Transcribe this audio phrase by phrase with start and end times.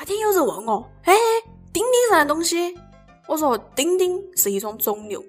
[0.00, 1.14] 那天有人问我，哎，
[1.74, 2.74] 钉钉上的东西？
[3.28, 5.22] 我说，钉钉是一种肿瘤，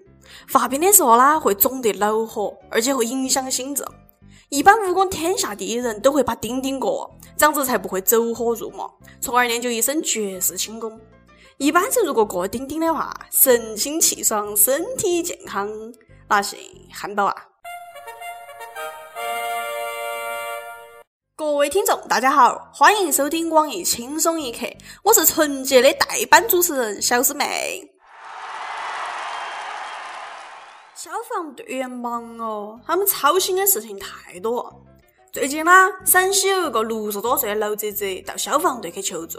[0.47, 3.85] 发病的时候呢，会肿得恼火，而且会影响心智。
[4.47, 8.89] 一般武功天下第一人都会把钉钉过，这样子才不会走火入魔，
[9.19, 10.97] 从而练就一身绝世轻功。
[11.57, 15.69] 一般人如果过钉钉的话，神清气爽，身体健康，
[16.29, 16.55] 那是
[16.89, 17.35] 汉堡啊！
[21.51, 24.65] 各位听众，大家好，欢迎收听网易轻松一刻，
[25.03, 27.91] 我是纯洁的代班主持人小师妹。
[30.95, 34.81] 消防队员忙哦，他们操心的事情太多。
[35.33, 35.71] 最近呢，
[36.05, 39.37] 陕西有一个六十多岁的老姐姐到消防队去求助，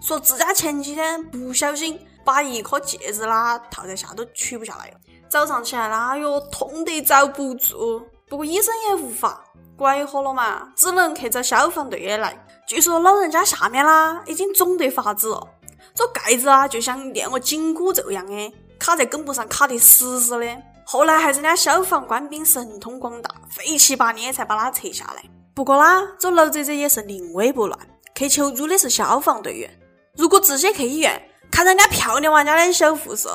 [0.00, 4.90] 说自家前几天不小心把一颗戒指啦套在下头取不下来，
[5.28, 8.02] 早上起来啦，哟痛得遭不住。
[8.30, 9.44] 不过医生也无法。
[9.80, 12.36] 拐火了嘛，只能去找消防队员来。
[12.66, 15.48] 据说老人家下面啦已经肿得发紫了，
[15.94, 20.62] 这盖子啊就像练个紧箍咒一样的，卡在根部上卡得死死的。
[20.84, 25.24] 后来还是人家消防官兵神通广大，费七八年才把它拆下来。
[25.54, 27.78] 不过啦，这老姐姐也是临危不乱，
[28.14, 29.80] 去求助的是消防队员。
[30.14, 31.18] 如果直接去医院，
[31.50, 33.28] 看人家漂亮玩家的小护士，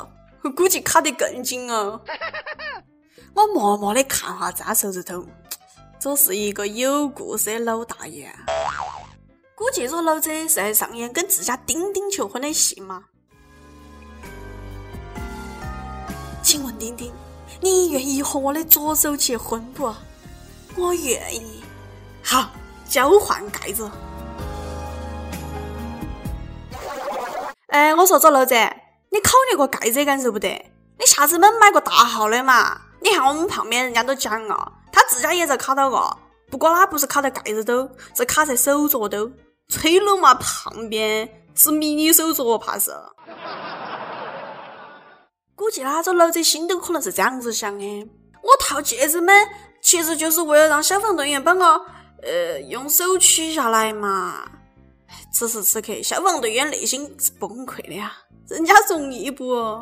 [0.55, 1.99] 估计卡得更紧哦。
[3.33, 5.25] 我默默的看哈这手指头。
[6.05, 8.31] 这是一个有故事的老大爷，
[9.55, 13.05] 估计这老者是在上演跟自家丁丁求婚的戏吗？
[16.43, 17.11] 请问丁丁，
[17.59, 19.91] 你愿意和我的左手结婚不？
[20.75, 21.63] 我愿意。
[22.21, 22.51] 好，
[22.87, 23.89] 交换盖子。
[27.69, 28.55] 哎，我说这老者，
[29.09, 30.49] 你考虑过盖子感受不得？
[30.99, 32.79] 你下次能买个大号的嘛？
[33.01, 34.71] 你看我们旁边人家都讲了。
[34.95, 36.17] 他自家也在卡到过，
[36.49, 39.29] 不过他不是卡在盖子兜，是卡在手镯兜。
[39.67, 42.91] 吹了嘛，旁边是迷你手镯，怕是。
[45.53, 48.09] 估计啦，这老者心都可能是这样子想的：
[48.41, 49.33] 我套戒指嘛，
[49.81, 51.65] 其实就是为了让消防队员帮我
[52.21, 54.49] 呃用手取下来嘛。
[55.33, 58.13] 此时此刻，消防队员内心是崩溃的呀，
[58.47, 59.77] 人家容易不？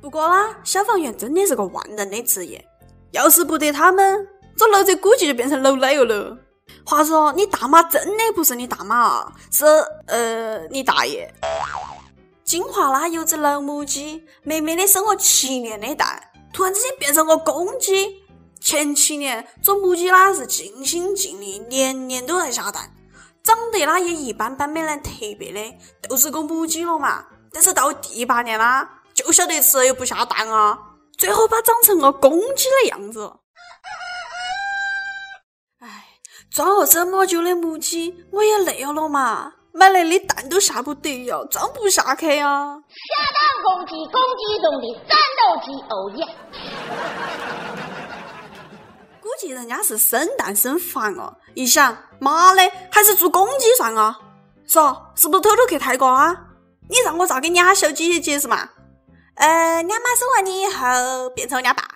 [0.00, 2.64] 不过啦，消防员真的是个万能的职业。
[3.12, 6.36] 要是不得他们，这老者估计就变成老奶了。
[6.84, 9.64] 话说，你大妈真的不是你大妈，是
[10.06, 11.32] 呃你大爷。
[12.44, 16.22] 金华啦有只老母鸡，美美的生了七年的蛋，
[16.52, 18.22] 突然之间变成个公鸡。
[18.60, 22.90] 前七年这母鸡啦是尽心尽力，年年都在下蛋，
[23.42, 25.78] 长得啦也一般般，没人特别的，
[26.08, 27.24] 都是个母鸡了嘛。
[27.52, 30.78] 但是到第八年啦，就晓得吃又不下蛋啊。
[31.18, 33.32] 最后把长成了公鸡的样子。
[35.80, 36.04] 哎，
[36.50, 42.46] 装了这么久的母鸡，我也累了嘛，买来的蛋都下不得呀，装不下去呀。
[42.46, 46.26] 下蛋公鸡，公鸡中的战斗机，哦耶！
[49.20, 54.18] 估计人家是生蛋生烦了，一想，妈的，还是做公鸡算啊？
[54.66, 56.34] 说，是不是偷偷去泰国啊？
[56.88, 58.68] 你让我咋给你家小姐姐解释嘛？
[59.36, 61.86] 呃，娘妈生完你以后变成我娘爸，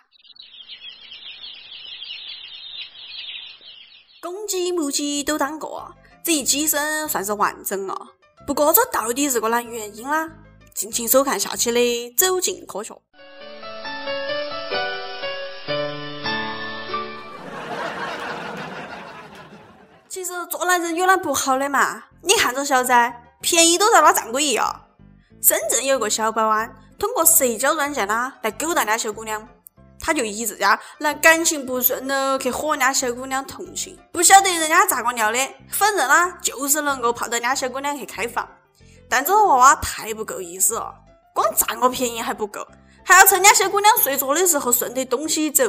[4.20, 7.96] 公鸡母鸡都当过，这一鸡生算是完整了。
[8.46, 10.30] 不过这到底是个哪原因啦？
[10.74, 11.80] 敬请收看下期的
[12.16, 12.92] 《走进科学》。
[20.10, 22.04] 其实做男人有哪不好的嘛？
[22.20, 22.92] 你看这小子，
[23.40, 24.88] 便宜都在他占过一啊！
[25.40, 26.76] 深圳有个小保安。
[27.00, 29.48] 通过社交软件啦来勾搭人家小姑娘，
[29.98, 35.38] 他就以自家那感情不顺了去和人家小姑娘同情，不晓得人家咋个聊的，
[35.70, 38.46] 反正啦就是能够泡到人家小姑娘去开房。
[39.08, 40.94] 但这个娃娃太不够意思了，
[41.34, 42.64] 光占个便宜还不够，
[43.02, 45.64] 还要趁人家小姑娘睡着的时候顺着东西走。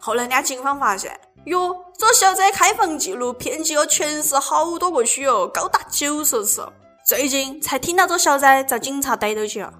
[0.00, 6.66] 后来人家警方发现，哟，这小子开房记录遍及了全市好多个区哦，高达九十次。
[7.04, 9.72] 最近才听到这小子遭警察逮到起了。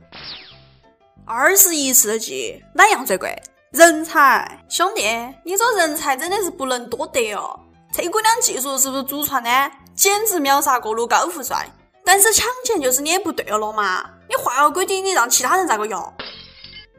[1.28, 3.36] 二十一世纪哪样最贵？
[3.72, 5.02] 人才，兄弟，
[5.44, 7.58] 你这人才真的是不能多得哦！
[7.92, 9.50] 这姑娘技术是不是祖传的？
[9.96, 11.68] 简直秒杀各路高富帅！
[12.04, 14.08] 但是抢钱就是你不对了嘛！
[14.28, 16.00] 你换个规定，你让其他人咋个用？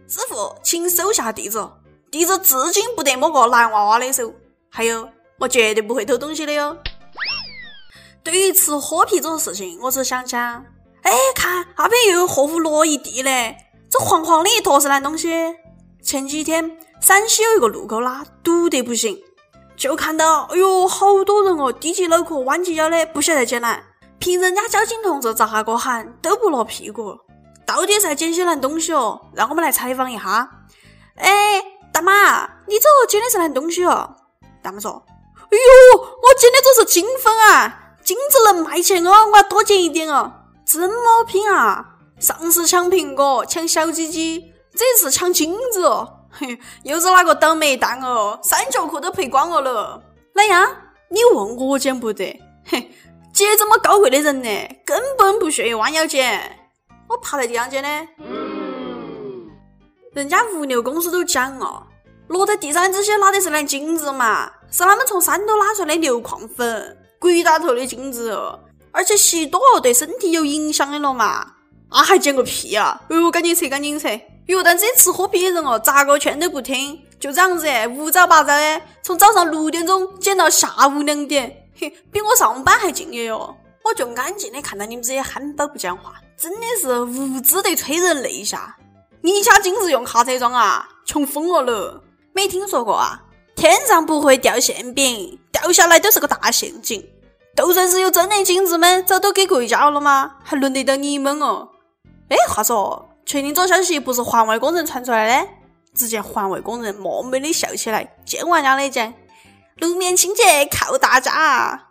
[0.09, 1.65] 师傅，请收下弟子，
[2.11, 4.33] 弟子至今不得摸过男娃娃的手。
[4.69, 5.09] 还有，
[5.39, 6.75] 我绝对不会偷东西的哟。
[8.23, 10.65] 对于吃喝皮这种事情，我只想讲，
[11.03, 13.55] 哎，看那边又有货物落一地嘞。
[13.89, 15.29] 这黄黄的一坨是哪东西？
[16.03, 19.21] 前几天陕西有一个路口啦，堵得不行，
[19.75, 23.81] 就看到，哎呦，好多人哦，低级脑壳、弯起腰的，不晓得捡哪，
[24.19, 27.17] 凭人家交警同志咋个喊都不落屁股，
[27.65, 29.19] 到底在捡些烂东西哦？
[29.33, 30.49] 让我们来采访一下。
[31.15, 31.61] 哎，
[31.93, 34.15] 大妈，你这个捡的是烂东西哦？
[34.61, 35.01] 大妈说
[35.49, 40.31] ：“哎呦，我捡的这是金粉啊，金子能卖钱哦，我要多捡一点哦。
[40.65, 41.96] 真么拼啊？
[42.19, 46.13] 上次抢苹果，抢小鸡鸡，这次抢金子哦。
[46.31, 48.39] 嘿， 又是哪个倒霉蛋哦？
[48.43, 50.03] 三角裤都赔光了了。
[50.33, 50.67] 哪样？
[51.09, 52.41] 你问我捡不得？
[52.65, 52.91] 嘿，
[53.31, 54.49] 姐这么高贵的人呢，
[54.83, 56.57] 根本不屑于弯腰捡。
[57.07, 57.89] 我趴在地上捡的。
[60.13, 61.83] 人家物流公司都讲哦，
[62.27, 64.51] 落在地上这些哪得是那金子嘛？
[64.71, 68.35] 是他们从山头拉出来的硫矿粉，鬼打头的金子，
[68.91, 71.53] 而且吸多了对身体有影响的了嘛？
[71.89, 73.01] 那还捡个屁啊！
[73.09, 74.09] 哟，赶紧撤，赶紧撤！
[74.47, 83.55] 哟，但这些吃喝逼的人哦，咋个劝都不听，就这样子，乌糟八糟的，从早上六点钟捡到下午两点，嘿，比我上班还敬业哟！
[83.83, 88.75] 我就安静的看到你们这些憨包不讲话，真的是无知得催人泪下。
[89.21, 90.87] 你家金子用卡车装啊？
[91.05, 92.01] 穷疯了喽！
[92.33, 93.21] 没听说过啊？
[93.55, 97.03] 天上不会掉馅饼，掉下来都是个大陷阱。
[97.55, 100.35] 就算是有真的金子们，早都给国家了吗？
[100.43, 101.67] 还轮得到你们哦？
[102.29, 105.47] 哎，话说，确定这消息不是环卫工人传出来的？
[105.93, 109.13] 只见环卫工人莫名的笑起来，见完家的讲
[109.81, 111.87] ：“路面清洁靠大家。”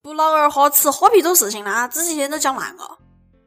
[0.00, 2.98] 不劳而获吃喝皮这种事情呢，这几天都讲烂了。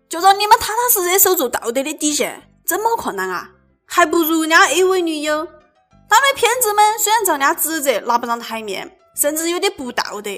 [0.10, 3.50] 就让你们踏踏实实守住道德的底线，怎么困难啊？
[3.86, 5.46] 还不如人家 AV 女友，
[6.10, 10.30] 他们骗子们虽然遭人家指责拿不上台面，甚至有点不道德，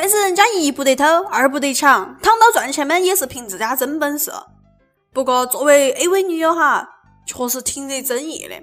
[0.00, 4.32] 但是人家一不得偷，二不得抢，躺到赚钱们也是凭自家真本事。
[5.12, 6.88] 不过作为 AV 女友哈，
[7.26, 8.54] 确实挺惹争议的。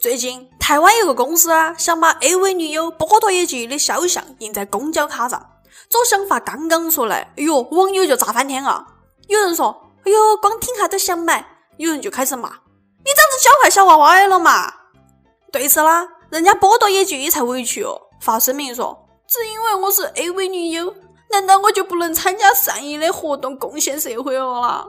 [0.00, 5.44] 最近台湾有个公司啊，想把 AV 女友剥夺一句的肖像印在公交卡上，
[5.88, 8.86] 这想法刚刚出来，哎呦，网友就炸翻天了。
[9.26, 11.44] 有人说：“哎呦，光听下都想买。”
[11.78, 12.48] 有人就开始骂。
[12.48, 14.72] 你这样子教坏小娃娃了嘛？
[15.50, 18.96] 对此啦，人家剥夺野菊才委屈哦，发声明说
[19.34, 20.94] ：“只因为我是 AV 女优，
[21.28, 24.88] 难道我就不能参加善意的活动，贡献社会了啦？”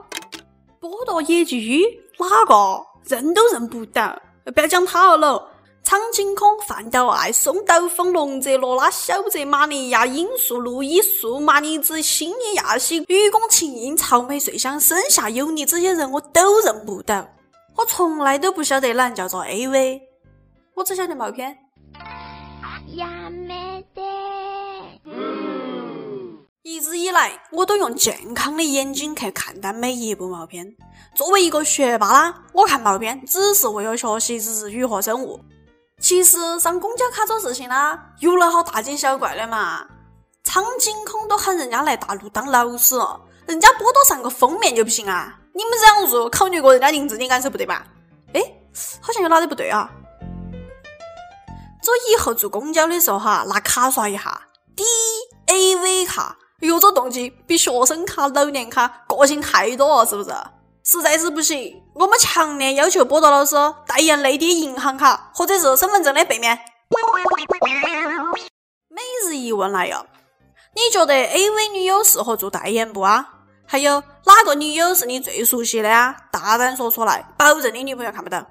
[0.80, 1.84] 剥夺野菊
[2.20, 4.16] 哪个认都认不到，
[4.54, 5.50] 不要讲他了。
[5.82, 17.26] 苍井空、范岛爱、松岛枫、龙泽罗拉、小泽玛利亚、罂粟、路易素、马尼子、新野亚希、雨宫琴音、草莓穗香、生下有你这些人我都认不到。
[17.76, 20.00] 我从来都不晓得哪叫做 AV，
[20.74, 21.56] 我只晓得毛片。
[22.94, 23.25] 呀
[26.66, 30.74] 一直以来，我都用健康的眼睛去看待每一部毛片。
[31.14, 35.40] 作为一个学霸啦，我看毛片只是为了学习日语和生物。
[36.00, 39.86] 其实上公交卡这事情啦，有了好大惊小怪的嘛。
[40.42, 45.38] 苍井空都喊人家来大陆当老师了，人家剥夺上个封面就不行啊？
[45.54, 47.86] 你们这样做，考虑过人家林志玲感受不对吧？
[48.34, 48.42] 哎，
[49.00, 49.88] 好像有哪里不对啊？
[51.80, 54.82] 这以后坐公交的时候哈，拿卡刷一下，D
[55.46, 60.30] A V 卡，哟，这动静比学生卡、老年卡个性太多了，是不是？
[60.84, 63.56] 实在是不行，我们强烈要求剥夺老师
[63.86, 66.56] 代言内地银行卡或者是身份证的背面。
[68.88, 70.06] 每日一问来哟，
[70.74, 73.26] 你觉得 A V 女友适合做代言不啊？
[73.66, 76.16] 还有哪个女友是你最熟悉的啊？
[76.30, 78.46] 大胆说出来，保证你女朋友看不到。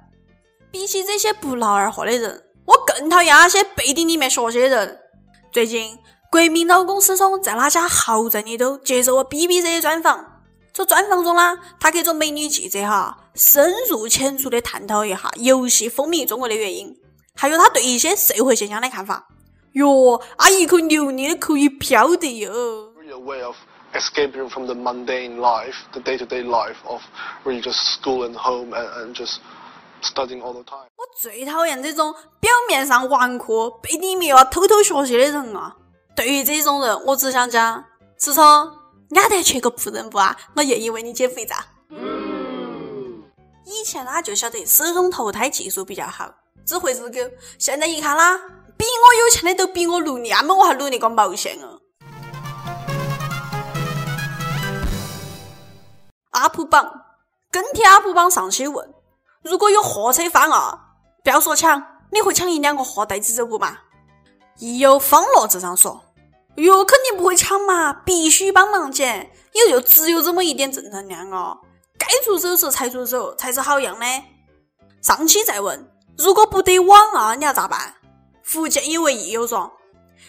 [0.71, 4.99] 比起这些不劳而获的人，我更讨厌那些背地里面学习的人。
[5.53, 5.97] 最近，
[6.35, 10.41] 国民老公思聪在他家豪宅里头接受了 BBC 专访。
[10.73, 16.93] 这专访中呢，他给这美女记者哈深入浅出的探讨一下游戏风靡中国的原因，
[17.35, 19.25] 还有他对一些社会现象的看法。
[19.75, 22.51] 哟，啊一口流利的口语飘得哟。
[23.93, 27.01] escaping from the mundane life, the day-to-day life of
[27.45, 29.37] really just school and home and, and just
[30.01, 30.89] studying all the time.
[30.97, 35.73] 我最讨厌这种表面上纨绔，背地里又要偷偷学习的人啊！
[36.15, 37.83] 对于这种人，我只想讲：
[38.17, 38.43] 思聪，
[39.15, 40.35] 俺得缺个仆人不啊？
[40.55, 41.55] 我愿意为你减肥皂。
[43.65, 46.33] 以前啦就晓得手动投胎技术比较好，
[46.65, 47.19] 只会日狗。
[47.59, 48.37] 现在一看啦，
[48.77, 51.67] 比我有钱的都比我努力，那么我还努力个毛线啊
[56.31, 57.01] ！UP 榜
[57.51, 58.89] 跟帖 UP 榜上去问：
[59.41, 60.79] 如果有货车翻了，
[61.25, 63.79] 不要说抢，你会抢一两个货带起走不嘛？
[64.57, 66.01] 亦有方乐智上说：
[66.55, 71.57] 哟，肯定不会抢嘛，必须帮忙捡，也就只有这么一点正能量哦。
[71.97, 74.05] 该出手时才出手，才是好样的。
[75.01, 77.95] 上期再问：如果不得网啊，你要咋办？
[78.43, 79.71] 福建一位益友说：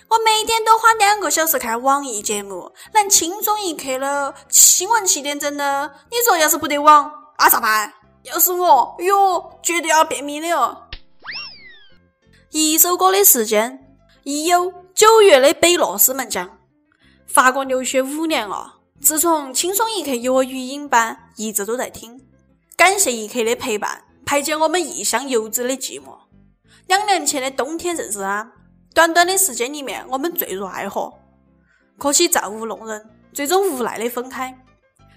[0.08, 5.92] 我每天都花两个小时看网易节目，能轻松一刻了，新闻七点整了。
[6.10, 7.92] 你说要是不得网，那咋办？
[8.24, 10.82] 要是我，哟，绝对要便秘的哦。
[12.50, 13.85] 一首歌的时间，
[14.28, 16.58] 一有九月的北落师门将。
[17.28, 22.20] 法国留学五年了，自从轻松一刻有我语音版，一直都在听。
[22.76, 26.18] 感谢一刻的陪伴，排解我们异乡游子的寂寞。
[26.88, 28.50] 两年前的冬天认识他，
[28.92, 31.12] 短短的时间里面，我们坠入爱河。
[31.96, 34.60] 可惜造物弄人，最终无奈的分开。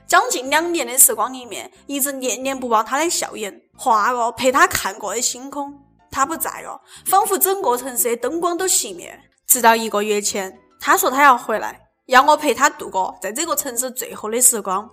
[0.05, 5.73] 将近两年的时光里面，一直念念不忘他的笑颜，画个陪他看过的星空。
[6.11, 9.19] 他不在了，仿佛整个城市的灯光都熄灭。
[9.47, 14.89] 直到一个月前，他说他要回来，要我陪他度过在这个城市最后的时光。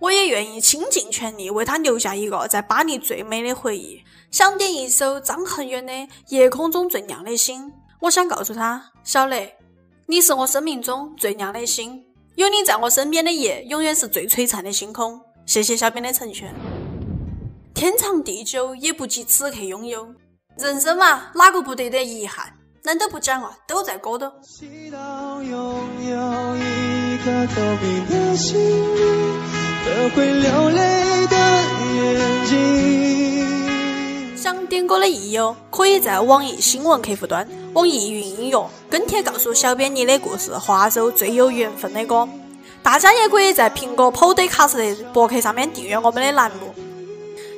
[0.00, 4.02] 我也愿意倾尽全力为他留下一个在巴黎最美的回忆。
[4.30, 5.92] 想点一首张恒远的
[6.28, 7.68] 《夜空中最亮的星》，
[8.00, 9.54] 我想告诉他：小雷，
[10.06, 12.02] 你是我生命中最亮的星。
[12.36, 15.20] 有你在我身边的夜，永远是最璀璨的星空。
[15.44, 16.54] 谢谢小编的成全。
[17.74, 20.14] 天长地久也不及此刻拥有。
[20.58, 22.46] 人生嘛，哪个不得点遗憾？
[22.82, 24.32] 能都不讲啊，都在歌都。
[34.34, 37.46] 想点歌的益友，可以在网易新闻客户端。
[37.74, 42.26] 网易云音乐跟帖告诉小编你的故事，画首最有缘分的歌。
[42.82, 46.74] 大家也可以在苹果 Podcast 博客上面订阅我们的栏目。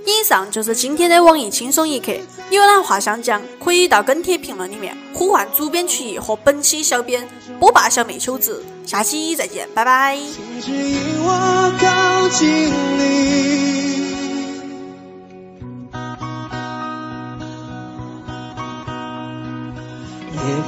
[0.06, 2.12] 以上就是今天的网易轻松一刻，
[2.50, 7.28] 有哪话想讲，可以到跟帖评论里面呼唤主编曲艺和本期小编
[7.60, 8.64] 波霸小妹秋子。
[8.86, 10.16] 下期再见，拜拜。
[10.16, 10.24] 夜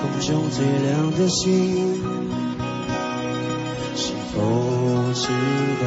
[0.03, 1.95] 空中最亮的星，
[3.97, 4.41] 是否
[5.15, 5.29] 知
[5.81, 5.87] 道，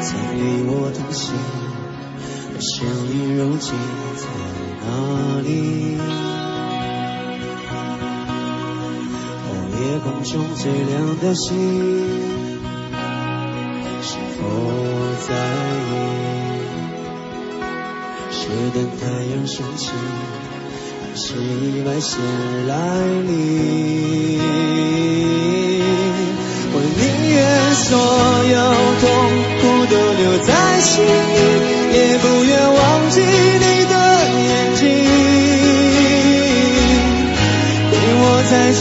[0.00, 1.34] 曾与我同行
[2.62, 3.74] 想你，如今
[4.16, 4.24] 在
[4.86, 4.86] 哪
[5.42, 5.98] 里？
[9.48, 9.50] 哦，
[9.80, 11.50] 夜空中最亮的星，
[14.00, 14.40] 是否
[15.26, 15.28] 在
[15.90, 15.90] 意？
[18.30, 18.38] 是
[18.72, 19.02] 等太
[19.34, 19.90] 阳升起？
[21.02, 22.14] 还是意外先
[22.68, 22.74] 来
[23.26, 24.38] 临，
[26.72, 27.34] 我宁愿
[27.74, 27.90] 所
[28.46, 28.54] 有
[29.00, 29.02] 痛
[29.58, 30.48] 苦都留在
[30.80, 31.61] 心里，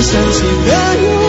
[0.00, 1.19] 相信的。